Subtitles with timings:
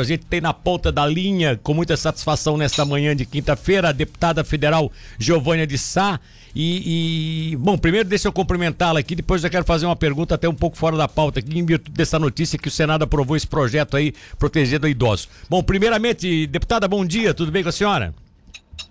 [0.00, 3.92] A gente tem na ponta da linha, com muita satisfação nesta manhã de quinta-feira, a
[3.92, 6.20] deputada federal Giovânia de Sá.
[6.54, 10.48] E, e, bom, primeiro deixa eu cumprimentá-la aqui, depois eu quero fazer uma pergunta até
[10.48, 13.46] um pouco fora da pauta aqui, em virtude dessa notícia que o Senado aprovou esse
[13.46, 15.28] projeto aí, protegendo idosos.
[15.50, 18.14] Bom, primeiramente, deputada, bom dia, tudo bem com a senhora?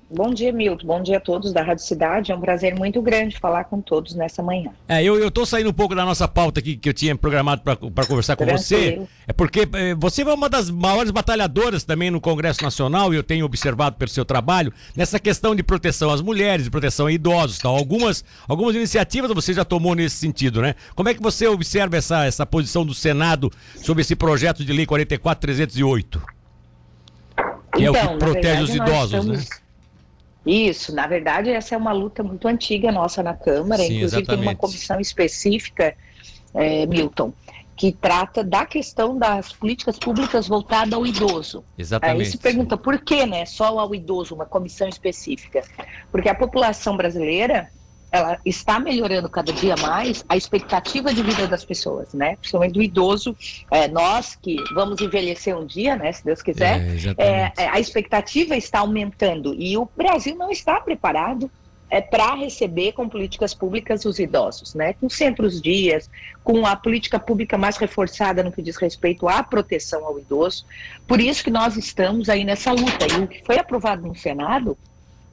[0.10, 0.86] Bom dia, Milton.
[0.86, 2.32] Bom dia a todos da Rádio Cidade.
[2.32, 4.70] É um prazer muito grande falar com todos nessa manhã.
[4.88, 7.64] É, eu, eu tô saindo um pouco da nossa pauta aqui que eu tinha programado
[7.64, 8.62] para conversar com Tranquilo.
[8.62, 9.02] você.
[9.28, 13.24] É porque é, você é uma das maiores batalhadoras também no Congresso Nacional e eu
[13.24, 17.58] tenho observado pelo seu trabalho nessa questão de proteção às mulheres, de proteção a idosos,
[17.58, 17.76] tal.
[17.76, 20.76] Algumas, algumas iniciativas você já tomou nesse sentido, né?
[20.94, 24.86] Como é que você observa essa, essa posição do Senado sobre esse projeto de lei
[24.86, 26.22] 44308?
[27.76, 29.20] Que então, é o que então, protege verdade, os idosos, né?
[29.20, 29.50] estamos...
[29.50, 29.65] né?
[30.46, 34.28] Isso, na verdade, essa é uma luta muito antiga nossa na Câmara, Sim, inclusive exatamente.
[34.28, 35.96] tem uma comissão específica,
[36.54, 37.34] é, Milton,
[37.76, 41.64] que trata da questão das políticas públicas voltadas ao idoso.
[41.78, 42.20] Exatamente.
[42.22, 45.64] Aí se pergunta por que, né, só ao idoso, uma comissão específica?
[46.12, 47.70] Porque a população brasileira,
[48.16, 52.38] ela está melhorando cada dia mais a expectativa de vida das pessoas, né?
[52.38, 53.36] Principalmente do idoso,
[53.70, 56.12] é, nós que vamos envelhecer um dia, né?
[56.12, 56.82] Se Deus quiser,
[57.18, 61.52] é, é, é a expectativa está aumentando e o Brasil não está preparado
[61.90, 64.94] é, para receber com políticas públicas os idosos, né?
[64.94, 66.10] Com centros dias,
[66.44, 70.66] com a política pública mais reforçada no que diz respeito à proteção ao idoso.
[71.08, 73.06] Por isso que nós estamos aí nessa luta.
[73.12, 74.78] E o que foi aprovado no Senado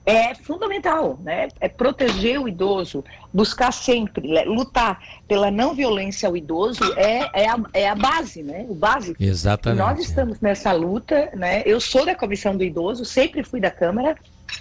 [0.04, 1.48] é fundamental, né?
[1.60, 4.42] É proteger o idoso, buscar sempre, né?
[4.42, 8.66] lutar pela não violência ao idoso é, é, a, é a base, né?
[8.68, 9.22] O básico.
[9.22, 9.80] Exatamente.
[9.80, 11.62] E nós estamos nessa luta, né?
[11.64, 14.16] Eu sou da Comissão do Idoso, sempre fui da Câmara,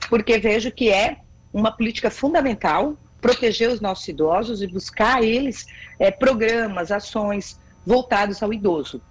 [0.10, 1.18] porque vejo que é
[1.52, 5.66] uma política fundamental proteger os nossos idosos e buscar eles
[6.00, 9.02] é, programas, ações voltados ao idoso.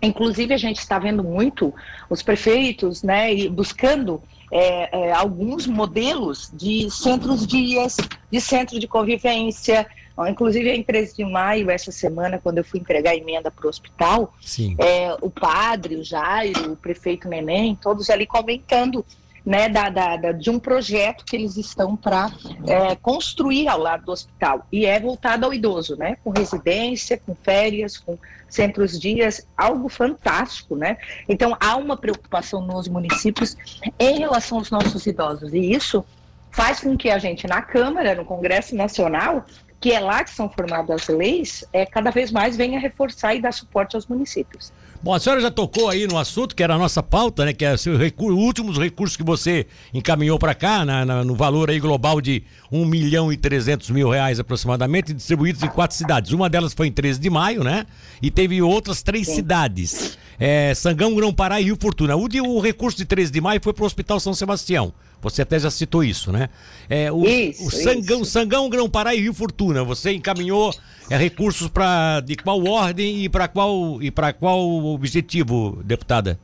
[0.00, 1.74] Inclusive, a gente está vendo muito
[2.08, 7.96] os prefeitos né, buscando é, é, alguns modelos de centros dias,
[8.30, 9.86] de centro de convivência.
[10.28, 13.68] Inclusive, em 13 de maio, essa semana, quando eu fui entregar a emenda para o
[13.68, 14.34] hospital,
[14.76, 19.04] é, o padre, o Jairo, o prefeito Neném, todos ali comentando
[19.48, 22.30] né, da, da, da, de um projeto que eles estão para
[22.66, 24.66] é, construir ao lado do hospital.
[24.70, 30.76] E é voltado ao idoso, né, com residência, com férias, com centros dias, algo fantástico,
[30.76, 30.98] né?
[31.26, 33.56] Então há uma preocupação nos municípios
[33.98, 35.54] em relação aos nossos idosos.
[35.54, 36.04] E isso
[36.50, 39.46] faz com que a gente, na Câmara, no Congresso Nacional,
[39.80, 43.40] que é lá que são formadas as leis, é, cada vez mais venha reforçar e
[43.40, 44.72] dar suporte aos municípios.
[45.00, 47.52] Bom, a senhora já tocou aí no assunto, que era a nossa pauta, né?
[47.52, 51.70] Que é o recurso, últimos recursos que você encaminhou para cá, na, na, no valor
[51.70, 56.32] aí global de 1 milhão e 300 mil reais aproximadamente, distribuídos em quatro cidades.
[56.32, 57.86] Uma delas foi em 13 de maio, né?
[58.20, 59.36] E teve outras três Sim.
[59.36, 62.16] cidades: é, Sangão, Grão-Pará e Rio Fortuna.
[62.16, 64.92] O, de, o recurso de 13 de maio foi para o Hospital São Sebastião.
[65.20, 66.48] Você até já citou isso, né?
[66.88, 68.30] É, o, isso, o Sangão, isso.
[68.30, 69.82] Sangão, Grão-Pará e Rio Fortuna.
[69.82, 70.72] Você encaminhou
[71.10, 76.38] é, recursos para de qual ordem e para qual e para qual objetivo, deputada?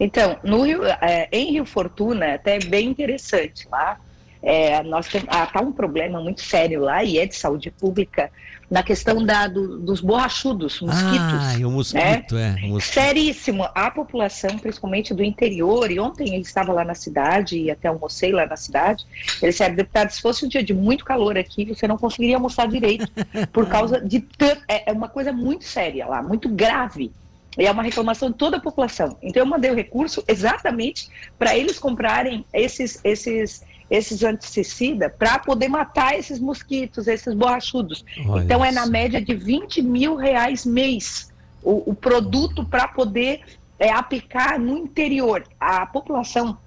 [0.00, 3.98] Então, no Rio, é, em Rio Fortuna, até é bem interessante lá.
[4.42, 8.30] É, nós temos ah, tá um problema muito sério lá e é de saúde pública
[8.70, 11.18] na questão da, do, dos borrachudos, mosquitos.
[11.18, 12.56] Ah, o mosquito, né?
[12.60, 12.66] é.
[12.66, 12.94] O mosquito.
[12.94, 13.66] Seríssimo.
[13.74, 18.30] A população, principalmente do interior, e ontem ele estava lá na cidade, e até almocei
[18.30, 19.06] lá na cidade,
[19.40, 22.68] ele disse, deputado, se fosse um dia de muito calor aqui, você não conseguiria almoçar
[22.68, 23.08] direito,
[23.52, 24.26] por causa de.
[24.68, 27.10] É, é uma coisa muito séria lá, muito grave.
[27.56, 29.16] E é uma reclamação de toda a população.
[29.20, 35.68] Então eu mandei o recurso exatamente para eles comprarem esses, esses esses antissecida para poder
[35.68, 38.04] matar esses mosquitos, esses borrachudos.
[38.26, 41.32] Olha então é na média de 20 mil reais mês
[41.62, 43.40] o, o produto para poder
[43.78, 45.44] é, aplicar no interior.
[45.58, 46.58] A população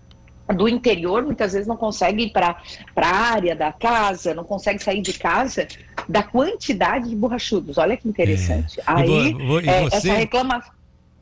[0.55, 2.57] do interior muitas vezes não consegue ir para
[2.95, 5.67] a área da casa, não consegue sair de casa
[6.09, 7.77] da quantidade de borrachudos.
[7.77, 8.79] Olha que interessante.
[8.79, 8.83] É.
[8.85, 10.80] Aí, e, e é, essa reclamação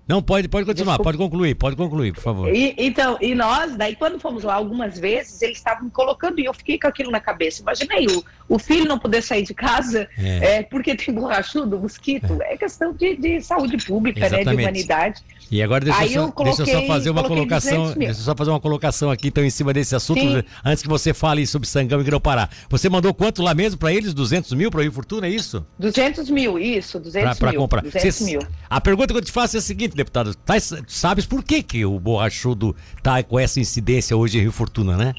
[0.10, 1.04] não, pode, pode continuar, Desculpa.
[1.04, 2.52] pode concluir, pode concluir, por favor.
[2.52, 6.46] E, então, e nós, daí quando fomos lá algumas vezes, eles estavam me colocando e
[6.46, 7.62] eu fiquei com aquilo na cabeça.
[7.62, 8.26] Imaginei o,
[8.56, 10.56] o filho não poder sair de casa é.
[10.56, 12.42] É, porque tem borrachudo, mosquito.
[12.42, 15.22] É, é questão de, de, saúde pública, né, de humanidade.
[15.52, 18.36] E agora deixa, Aí eu, coloquei, deixa eu só fazer uma colocação, deixa eu só
[18.36, 20.44] fazer uma colocação aqui então em cima desse assunto, Sim.
[20.64, 22.50] antes que você fale sobre Sangão e Grão-Pará.
[22.70, 24.14] Você mandou quanto lá mesmo para eles?
[24.14, 25.66] 200 mil para o Rio Fortuna, é isso?
[25.80, 27.62] 200 mil, isso, 200 pra, pra mil.
[27.62, 27.82] comprar.
[27.82, 28.42] 200 Cês, mil.
[28.70, 30.56] A pergunta que eu te faço é a seguinte, deputado, tá,
[30.88, 35.14] sabes por que, que o borrachudo tá com essa incidência hoje em Rio Fortuna, né?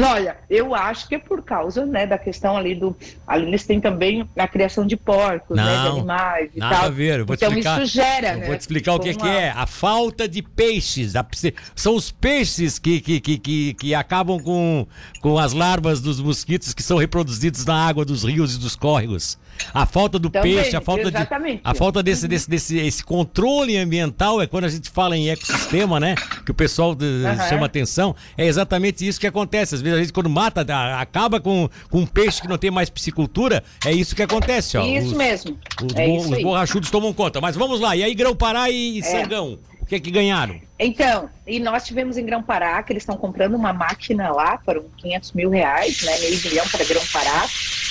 [0.00, 2.96] Olha, eu acho que é por causa né, da questão ali do.
[3.26, 6.84] Ali eles têm também a criação de porcos, não, né, de animais e nada tal.
[6.86, 7.20] a ver.
[7.20, 8.46] Eu vou então explicar, isso gera, né?
[8.46, 9.50] Vou te explicar o que, que é.
[9.50, 11.14] A falta de peixes.
[11.14, 11.26] A,
[11.74, 14.86] são os peixes que, que, que, que, que acabam com,
[15.20, 19.38] com as larvas dos mosquitos que são reproduzidos na água dos rios e dos córregos.
[19.74, 21.56] A falta do Também, peixe, a falta exatamente.
[21.56, 25.28] de a falta desse, desse, desse esse controle ambiental é quando a gente fala em
[25.28, 26.14] ecossistema, né?
[26.44, 27.48] Que o pessoal Uhum.
[27.48, 28.14] chama atenção.
[28.36, 29.81] É exatamente isso que acontece.
[29.82, 32.70] Às vezes a gente quando mata, a- acaba com, com um peixe que não tem
[32.70, 34.84] mais piscicultura, é isso que acontece, ó.
[34.84, 35.58] Isso Os- mesmo.
[35.82, 37.40] Os, é bo- isso os borrachudos tomam conta.
[37.40, 37.96] Mas vamos lá.
[37.96, 39.02] E aí, Grão-Pará e É.
[39.02, 39.58] Sangão?
[39.80, 40.58] O que é que ganharam?
[40.78, 45.32] Então, e nós tivemos em Grão-Pará que eles estão comprando uma máquina lá uns 500
[45.32, 47.46] mil reais, né, meio milhão para Grão-Pará,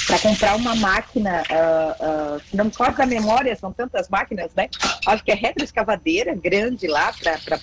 [0.07, 4.67] para comprar uma máquina, ah, se não me falta da memória, são tantas máquinas, né?
[5.05, 7.59] Acho que é retroescavadeira grande lá para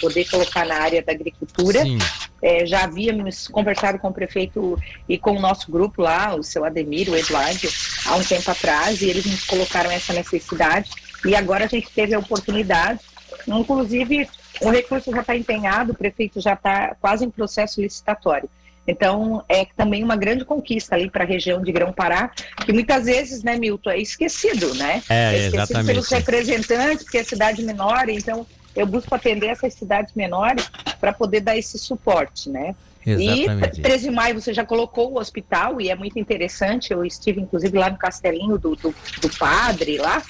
[0.00, 1.82] poder colocar na área da agricultura.
[1.82, 1.98] Sim.
[2.42, 4.78] É, já havíamos conversado com o prefeito
[5.08, 7.68] e com o nosso grupo lá, o seu Ademir, o Eduardo,
[8.06, 10.90] há um tempo atrás, e eles nos colocaram essa necessidade.
[11.24, 13.00] E agora a gente teve a oportunidade,
[13.46, 14.28] inclusive
[14.60, 18.48] o recurso já está empenhado, o prefeito já está quase em processo licitatório.
[18.86, 22.30] Então, é também uma grande conquista ali para a região de Grão-Pará,
[22.64, 25.02] que muitas vezes, né, Milton, é esquecido, né?
[25.08, 25.86] É, esquecido exatamente.
[25.86, 28.46] pelos representantes, porque é cidade menor, então
[28.76, 30.70] eu busco atender essas cidades menores
[31.00, 32.74] para poder dar esse suporte, né?
[33.04, 33.80] Exatamente.
[33.80, 36.92] E 13 de maio você já colocou o hospital e é muito interessante.
[36.92, 40.22] Eu estive, inclusive, lá no castelinho do, do, do padre lá,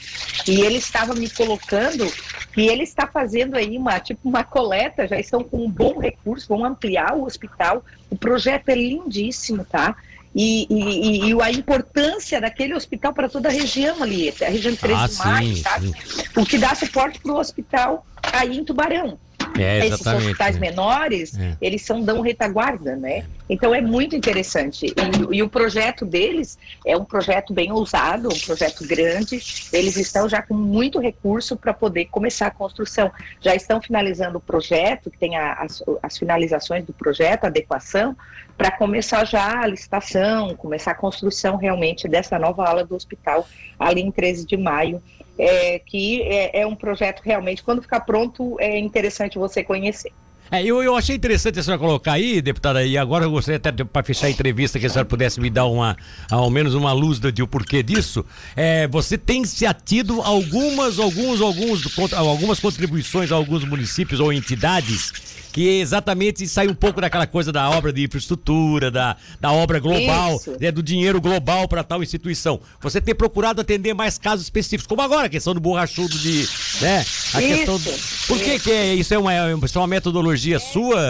[0.47, 2.07] e ele estava me colocando
[2.55, 6.47] que ele está fazendo aí uma tipo uma coleta, já estão com um bom recurso,
[6.49, 7.85] vão ampliar o hospital.
[8.09, 9.97] O projeto é lindíssimo, tá?
[10.33, 14.73] E, e, e- e a importância daquele hospital para toda a região ali, a região
[14.73, 15.87] de 13 Ah, de maio, sabe?
[15.89, 15.95] sim.
[16.41, 19.19] O que dá suporte para o hospital aí em Tubarão.
[19.59, 21.57] É, Esses hospitais menores, É.
[21.61, 23.25] eles são dão retaguarda, né?
[23.53, 24.87] Então é muito interessante.
[24.87, 26.57] E, e o projeto deles
[26.87, 29.43] é um projeto bem ousado, um projeto grande.
[29.73, 33.11] Eles estão já com muito recurso para poder começar a construção.
[33.41, 38.17] Já estão finalizando o projeto, que tem a- as, as finalizações do projeto, adequação,
[38.57, 43.47] para começar já a licitação, começar a construção realmente dessa nova ala do hospital
[43.79, 45.03] ali em 13 de maio
[45.39, 50.13] é, que é, é um projeto realmente, quando ficar pronto, é interessante você conhecer.
[50.51, 53.73] É, eu, eu achei interessante a senhora colocar aí, deputada, e agora eu gostaria até
[53.85, 55.97] para fechar a entrevista que a senhora pudesse me dar uma,
[56.29, 58.25] ao menos uma luz do, de o porquê disso.
[58.57, 65.13] É, você tem se atido algumas, alguns, alguns, algumas contribuições a alguns municípios ou entidades
[65.53, 70.37] que exatamente sai um pouco daquela coisa da obra de infraestrutura, da, da obra global,
[70.37, 70.57] Isso.
[70.61, 72.61] né, do dinheiro global para tal instituição.
[72.81, 76.49] Você tem procurado atender mais casos específicos, como agora a questão do borrachudo de,
[76.81, 76.99] né,
[77.35, 81.01] a Isso, questão do, Por que que é, isso é uma, é uma metodologia sua?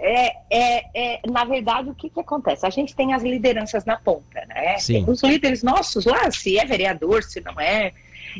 [0.00, 2.66] É, é, é, na verdade, o que, que acontece?
[2.66, 4.78] A gente tem as lideranças na ponta, né?
[4.78, 5.04] Sim.
[5.06, 7.92] Os líderes nossos lá, se é vereador, se não é.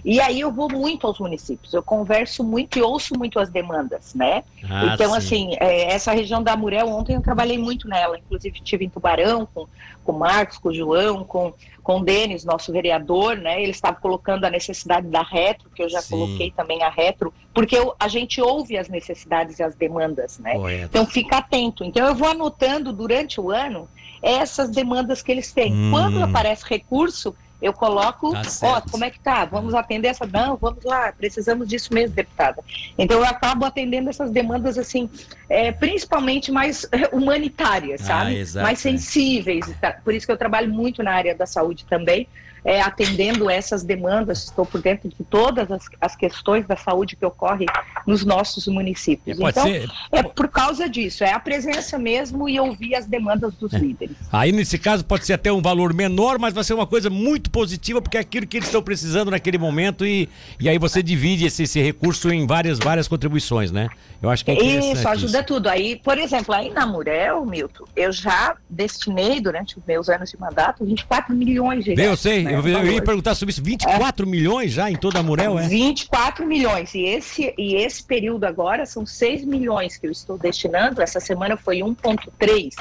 [0.05, 4.15] E aí eu vou muito aos municípios, eu converso muito e ouço muito as demandas,
[4.15, 4.43] né?
[4.69, 5.17] Ah, então, sim.
[5.17, 9.47] assim, é, essa região da Murel, ontem eu trabalhei muito nela, inclusive estive em Tubarão
[9.53, 9.67] com,
[10.03, 11.53] com o Marcos, com o João, com,
[11.83, 13.61] com o Denis, nosso vereador, né?
[13.63, 16.11] Ele estava colocando a necessidade da retro, que eu já Sim.
[16.11, 20.55] coloquei também a retro, porque eu- a gente ouve as necessidades e as demandas, né?
[20.55, 20.85] Correto.
[20.87, 21.85] Então fica atento.
[21.85, 23.89] Então eu vou anotando durante o ano
[24.23, 25.73] essas demandas que eles têm.
[25.73, 25.91] Hum.
[25.91, 29.45] Quando aparece recurso, eu coloco, Tá ó, como é que tá?
[29.45, 32.63] Vamos atender essa não, vamos lá, precisamos disso mesmo, deputada.
[32.99, 35.09] Então eu acabo atendendo essas demandas assim,
[35.49, 38.37] é, principalmente mais eh, humanitárias, Ah, sabe?
[38.37, 38.91] exato, mais é.
[38.91, 39.67] sensíveis.
[39.81, 39.95] tal.
[40.05, 42.29] Por isso que eu trabalho muito na área da saúde também.
[42.65, 47.25] É, atendendo essas demandas, estou por dentro de todas as, as questões da saúde que
[47.27, 47.67] ocorrem
[48.07, 49.39] nos nossos municípios.
[49.39, 53.53] É, então, ser- é por causa disso, é a presença mesmo e ouvir as demandas
[53.55, 54.17] dos líderes.
[54.33, 57.51] Aí, nesse caso, pode ser até um valor menor, mas vai ser uma coisa muito
[57.51, 60.29] positiva, porque é aquilo que eles estão precisando naquele momento e,
[60.59, 63.89] e aí você divide esse, esse recurso em várias, várias contribuições, né?
[64.23, 65.69] Eu acho que é Isso, ajuda tudo.
[65.69, 70.41] Aí, por exemplo, aí na Murel, Milton, eu já destinei durante os meus anos de
[70.41, 72.11] mandato 24 milhões de reais.
[72.11, 73.63] eu sei, né, eu, eu ia perguntar sobre isso.
[73.63, 75.69] 24 milhões já em toda a Murel, é?
[75.69, 76.95] 24 milhões.
[76.95, 81.03] E esse, e esse período agora são 6 milhões que eu estou destinando.
[81.03, 82.75] Essa semana foi 1,3,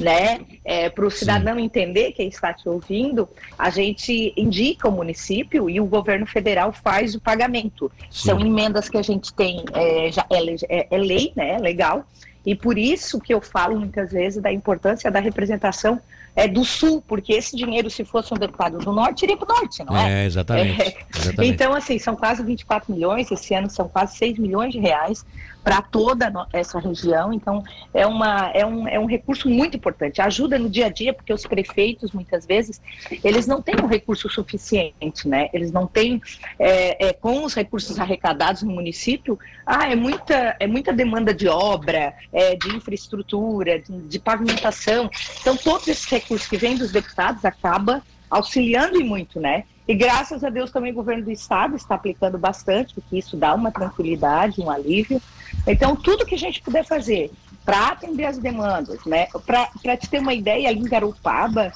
[0.00, 0.40] né?
[0.94, 5.86] Para o cidadão entender, quem está te ouvindo, a gente indica o município e o
[5.86, 7.90] governo federal faz o pagamento.
[8.10, 8.28] Sim.
[8.28, 11.58] São emendas que a gente tem, é, já, é, é- é lei, né?
[11.58, 12.06] Legal.
[12.44, 16.00] E por isso que eu falo muitas vezes da importância da representação
[16.34, 19.56] é, do Sul, porque esse dinheiro, se fosse um deputado do Norte, iria para o
[19.60, 20.22] Norte, não é?
[20.22, 21.54] É, exatamente, É, exatamente.
[21.54, 25.24] Então, assim, são quase 24 milhões, esse ano são quase 6 milhões de reais
[25.62, 27.32] para toda essa região.
[27.32, 27.62] Então,
[27.94, 30.20] é, uma, é, um, é um recurso muito importante.
[30.20, 32.80] Ajuda no dia a dia, porque os prefeitos, muitas vezes,
[33.22, 35.48] eles não têm um recurso suficiente, né?
[35.52, 36.20] Eles não têm,
[36.58, 41.48] é, é, com os recursos arrecadados no município, ah, é muita, é muita demanda de
[41.48, 45.10] obra, é, de infraestrutura, de, de pavimentação.
[45.40, 49.64] Então, todos esses recursos que vêm dos deputados acaba auxiliando e muito, né?
[49.86, 53.54] E graças a Deus também o governo do estado está aplicando bastante, porque isso dá
[53.54, 55.20] uma tranquilidade, um alívio.
[55.66, 57.30] Então, tudo que a gente puder fazer
[57.64, 59.26] para atender as demandas, né?
[59.46, 61.72] Para te ter uma ideia, ali em Garopaba,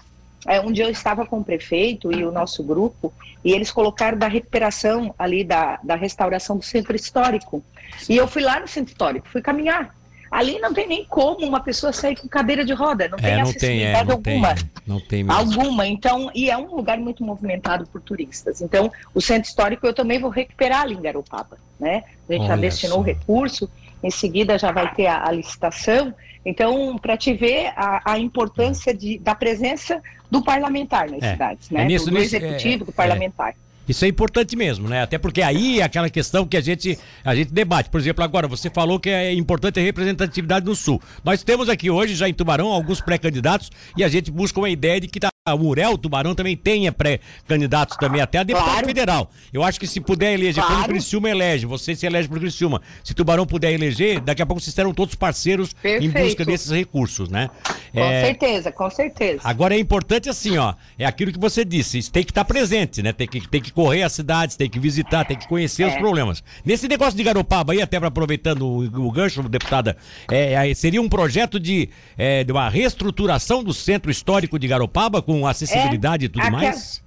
[0.46, 3.12] é, dia eu estava com o prefeito e o nosso grupo,
[3.44, 7.64] e eles colocaram da recuperação ali da, da restauração do centro histórico.
[8.08, 9.95] E eu fui lá no centro histórico, fui caminhar.
[10.30, 13.37] Ali não tem nem como uma pessoa sair com cadeira de roda, não tem É,
[13.38, 14.54] não tem, é, acessibilidade não tem, alguma.
[14.87, 15.38] não tem mesmo.
[15.40, 18.61] Alguma, então, e é um lugar muito movimentado por turistas.
[18.61, 22.04] Então, o centro histórico eu também vou recuperar ali em Garopaba, né?
[22.28, 23.00] A gente já Olha destinou só.
[23.00, 23.71] o recurso,
[24.02, 26.12] em seguida já vai ter a, a licitação.
[26.45, 31.33] Então, para te ver a, a importância de, da presença do parlamentar nas É.
[31.33, 31.85] cidades, É né?
[31.85, 32.95] nisso- do, do nisso- executivo, é, do é.
[32.95, 33.54] parlamentar.
[33.88, 35.02] Isso é importante mesmo, né?
[35.02, 37.88] Até porque aí é aquela questão que a gente, a gente debate.
[37.90, 41.00] Por exemplo, agora você falou que é importante a representatividade no Sul.
[41.24, 45.00] Nós temos aqui hoje, já em Tubarão, alguns pré-candidatos e a gente busca uma ideia
[45.00, 48.86] de que tá, o Murel, Tubarão também tenha pré-candidatos também, até a deputado Claro.
[48.86, 49.30] federal.
[49.52, 50.88] Eu acho que se puder eleger, o Claro.
[50.88, 54.74] Criciúma elege, você se elege pro Criciúma, se Tubarão puder eleger, daqui a pouco vocês
[54.74, 56.18] serão todos parceiros em Perfeito.
[56.18, 57.48] busca desses recursos, né?
[57.92, 59.40] Com É, certeza, com certeza.
[59.44, 63.12] Agora é importante assim, ó, é aquilo que você disse, tem que estar presente, né?
[63.12, 65.98] Tem que, tem que correr as cidades, tem que visitar, tem que conhecer os É.
[65.98, 66.42] problemas.
[66.64, 69.96] Nesse negócio de Garopaba aí, até aproveitando o, o gancho, deputada,
[70.30, 71.88] é, aí seria um projeto de,
[72.18, 77.04] é, de uma reestruturação do centro histórico de Garopaba com acessibilidade e tudo aquela- mais?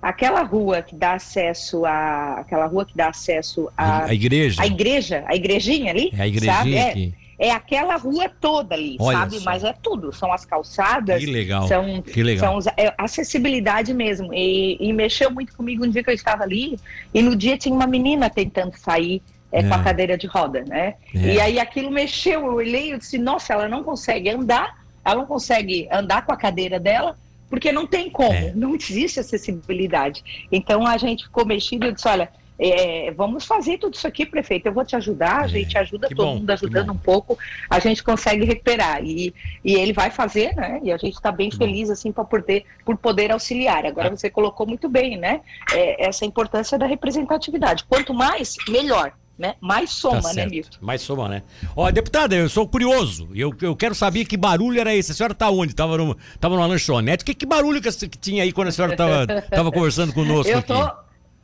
[0.00, 2.40] Aquela rua que dá acesso a.
[2.40, 4.06] Aquela rua que dá acesso a.
[4.06, 4.60] A igreja.
[4.60, 6.74] A igreja, a igrejinha ali, É a igrejinha sabe?
[6.76, 7.12] É.
[7.44, 9.38] é aquela rua toda ali, Olha sabe?
[9.40, 9.44] só.
[9.44, 11.66] Mas é tudo, são as calçadas, Que legal.
[11.66, 12.62] são, Que legal.
[12.62, 14.32] são é acessibilidade mesmo.
[14.32, 16.78] E, e mexeu muito comigo um dia que eu estava ali,
[17.12, 19.20] e no dia tinha uma menina tentando sair
[19.50, 19.76] é, com É.
[19.76, 20.94] a cadeira de roda, né?
[21.14, 21.18] É.
[21.34, 25.26] E aí aquilo mexeu, eu olhei e disse, nossa, ela não consegue andar, ela não
[25.26, 27.18] consegue andar com a cadeira dela,
[27.50, 28.52] porque não tem como, É.
[28.54, 30.46] não existe acessibilidade.
[30.50, 32.30] Então a gente ficou mexido e disse, olha,
[32.70, 36.14] é, vamos fazer tudo isso aqui, prefeito, eu vou te ajudar, a gente ajuda É.
[36.14, 36.92] todo bom, mundo ajudando bom.
[36.94, 37.38] um pouco,
[37.68, 39.02] a gente consegue recuperar.
[39.04, 40.80] E, e ele vai fazer, né?
[40.82, 41.64] E a gente está bem Que bom.
[41.66, 43.84] feliz assim para poder, por poder auxiliar.
[43.86, 44.16] Agora Ah.
[44.16, 45.40] você colocou muito bem, né?
[45.72, 47.84] É, essa importância da representatividade.
[47.88, 49.12] Quanto mais, melhor.
[49.38, 49.54] Né?
[49.60, 50.46] Mais soma, Tá né.
[50.46, 50.76] Milton?
[50.80, 51.42] Mais soma, né?
[51.74, 53.28] Ó, deputada, eu sou curioso.
[53.34, 55.10] Eu, eu quero saber que barulho era esse.
[55.10, 55.74] A senhora tá onde?
[55.74, 57.24] Tava, numa, tava numa lanchonete.
[57.24, 60.58] Que, que barulho que, que tinha aí quando a senhora tava, tava conversando conosco Eu
[60.58, 60.72] aqui?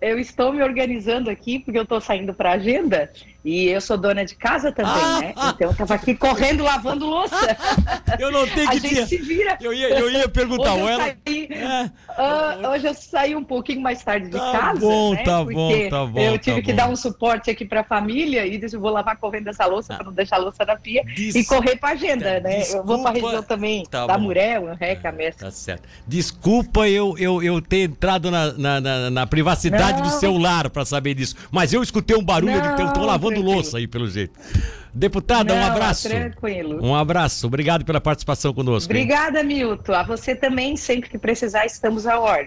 [0.00, 3.10] Eu estou me organizando aqui porque eu estou saindo para agenda
[3.44, 5.18] e eu sou dona de casa também, Ah!
[5.20, 5.34] né?
[5.54, 7.34] Então eu tava aqui correndo lavando louça.
[8.18, 9.56] Eu não tenho A que gente se vira.
[9.60, 11.04] Eu ia, eu ia perguntar, Hoje ela.
[11.04, 14.80] saí, É, ah, hoje eu saí um pouquinho mais tarde de Tá casa.
[14.80, 15.22] bom, né?
[15.22, 16.76] tá bom, tá bom, Eu tá tive que bom.
[16.76, 19.94] dar um suporte aqui para a família e disse, eu vou lavar correndo essa louça
[19.94, 22.62] para não deixar a louça na pia Des- e correr para agenda, né?
[22.72, 23.26] eu vou para a Desculpa.
[23.36, 24.18] região também Tá da.
[24.18, 25.44] Murel, Reca, Mestre.
[25.44, 25.88] Tá certo.
[26.06, 30.10] Desculpa eu, eu, eu ter entrado na, na, na- na privacidade do Não.
[30.20, 31.34] seu lar pra saber disso.
[31.50, 33.54] Mas eu escutei um barulho, eu digo, eu tô Não, lavando tranquilo.
[33.54, 34.38] louça aí, pelo jeito.
[34.94, 36.08] Deputada, um Não, abraço.
[36.08, 36.84] Tranquilo.
[36.84, 37.46] Um abraço.
[37.46, 38.92] Obrigado pela participação conosco.
[38.92, 39.02] hein?
[39.02, 39.92] Obrigada, Milton.
[39.92, 42.46] A você também, sempre que precisar, estamos à ordem.